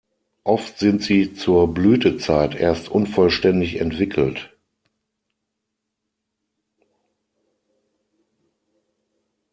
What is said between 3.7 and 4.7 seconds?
entwickelt.